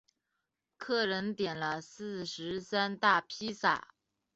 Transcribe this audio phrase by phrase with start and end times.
[0.79, 3.93] 客人点了四十三大披萨